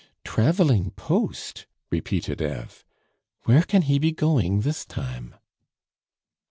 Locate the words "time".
4.83-5.35